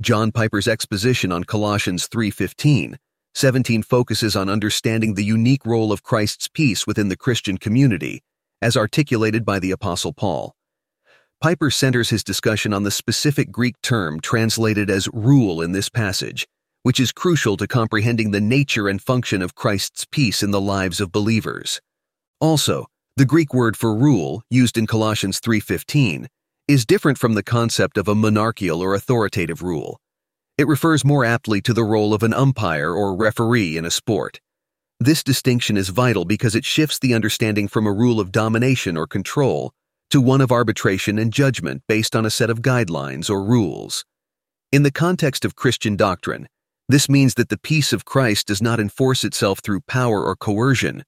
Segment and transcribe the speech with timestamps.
[0.00, 2.98] John Piper's exposition on Colossians 3:15,
[3.34, 8.22] 17 focuses on understanding the unique role of Christ's peace within the Christian community,
[8.62, 10.54] as articulated by the apostle Paul.
[11.40, 16.46] Piper centers his discussion on the specific Greek term translated as rule in this passage,
[16.84, 21.00] which is crucial to comprehending the nature and function of Christ's peace in the lives
[21.00, 21.80] of believers.
[22.40, 22.86] Also,
[23.16, 26.28] the Greek word for rule, used in Colossians 3:15,
[26.68, 29.98] is different from the concept of a monarchical or authoritative rule.
[30.58, 34.40] It refers more aptly to the role of an umpire or referee in a sport.
[35.00, 39.06] This distinction is vital because it shifts the understanding from a rule of domination or
[39.06, 39.72] control
[40.10, 44.04] to one of arbitration and judgment based on a set of guidelines or rules.
[44.70, 46.48] In the context of Christian doctrine,
[46.86, 51.04] this means that the peace of Christ does not enforce itself through power or coercion,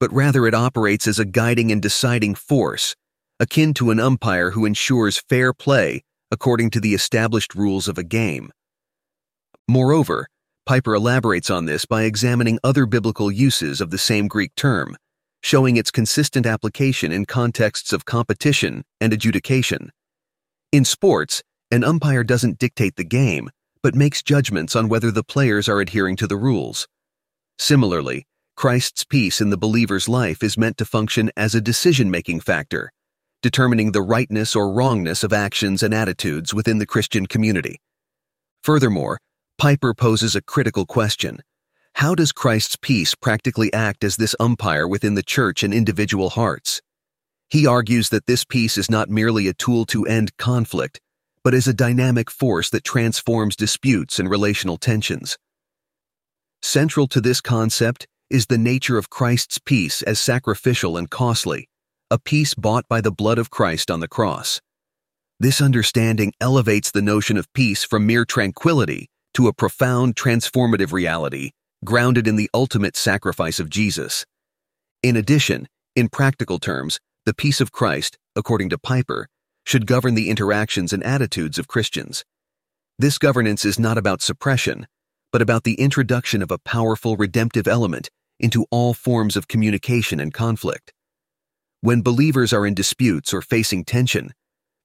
[0.00, 2.94] but rather it operates as a guiding and deciding force,
[3.42, 8.04] akin to an umpire who ensures fair play according to the established rules of a
[8.04, 8.52] game.
[9.66, 10.28] Moreover,
[10.64, 14.96] Piper elaborates on this by examining other biblical uses of the same Greek term,
[15.42, 19.90] showing its consistent application in contexts of competition and adjudication.
[20.70, 23.50] In sports, an umpire doesn't dictate the game,
[23.82, 26.86] but makes judgments on whether the players are adhering to the rules.
[27.58, 28.24] Similarly,
[28.56, 32.92] Christ's peace in the believer's life is meant to function as a decision making factor,
[33.42, 37.80] determining the rightness or wrongness of actions and attitudes within the Christian community.
[38.62, 39.18] Furthermore,
[39.58, 41.40] Piper poses a critical question
[41.94, 46.80] How does Christ's peace practically act as this umpire within the church and individual hearts?
[47.50, 51.00] He argues that this peace is not merely a tool to end conflict,
[51.44, 55.36] but is a dynamic force that transforms disputes and relational tensions.
[56.62, 61.68] Central to this concept is the nature of Christ's peace as sacrificial and costly,
[62.12, 64.60] a peace bought by the blood of Christ on the cross.
[65.40, 71.52] This understanding elevates the notion of peace from mere tranquility to a profound transformative reality
[71.86, 74.26] grounded in the ultimate sacrifice of Jesus.
[75.02, 79.26] In addition, in practical terms, the peace of Christ, according to Piper,
[79.64, 82.26] should govern the interactions and attitudes of Christians.
[82.98, 84.86] This governance is not about suppression,
[85.32, 90.34] but about the introduction of a powerful redemptive element into all forms of communication and
[90.34, 90.92] conflict.
[91.84, 94.34] When believers are in disputes or facing tension,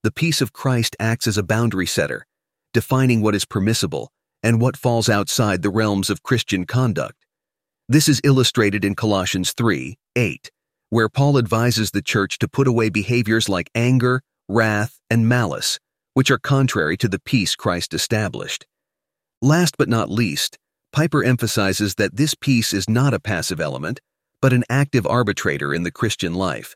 [0.02, 2.26] the peace of Christ acts as a boundary setter,
[2.74, 7.24] defining what is permissible and what falls outside the realms of Christian conduct.
[7.88, 10.50] This is illustrated in Colossians 3 8,
[10.90, 15.80] where Paul advises the church to put away behaviors like anger, wrath, and malice,
[16.16, 18.66] which are contrary to the peace Christ established.
[19.40, 20.58] Last but not least,
[20.92, 24.00] Piper emphasizes that this peace is not a passive element,
[24.42, 26.76] but an active arbitrator in the Christian life.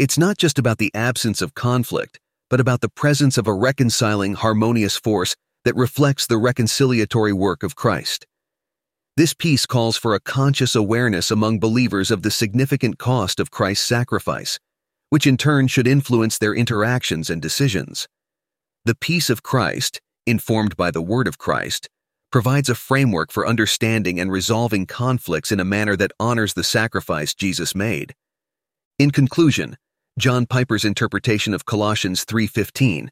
[0.00, 2.18] It's not just about the absence of conflict,
[2.48, 7.76] but about the presence of a reconciling, harmonious force that reflects the reconciliatory work of
[7.76, 8.26] Christ.
[9.18, 13.86] This peace calls for a conscious awareness among believers of the significant cost of Christ's
[13.86, 14.58] sacrifice
[15.10, 18.08] which in turn should influence their interactions and decisions.
[18.84, 21.88] The peace of Christ, informed by the Word of Christ,
[22.32, 27.34] provides a framework for understanding and resolving conflicts in a manner that honors the sacrifice
[27.34, 28.14] Jesus made.
[29.00, 29.76] In conclusion,
[30.18, 33.10] John Piper's interpretation of Colossians 3:15,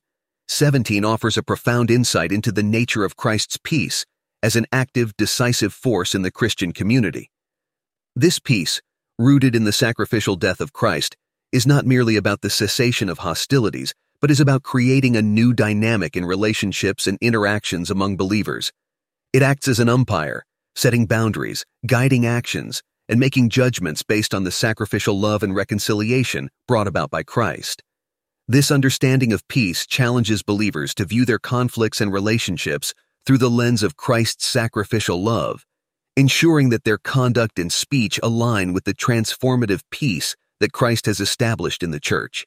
[0.48, 4.04] 17 offers a profound insight into the nature of Christ's peace
[4.42, 7.30] as an active, decisive force in the Christian community.
[8.14, 8.80] This peace,
[9.18, 11.16] rooted in the sacrificial death of Christ,
[11.52, 16.16] is not merely about the cessation of hostilities, but is about creating a new dynamic
[16.16, 18.72] in relationships and interactions among believers.
[19.32, 20.44] It acts as an umpire,
[20.74, 26.86] setting boundaries, guiding actions, and making judgments based on the sacrificial love and reconciliation brought
[26.86, 27.82] about by Christ.
[28.46, 32.94] This understanding of peace challenges believers to view their conflicts and relationships
[33.26, 35.66] through the lens of Christ's sacrificial love,
[36.16, 41.82] ensuring that their conduct and speech align with the transformative peace that Christ has established
[41.82, 42.46] in the church.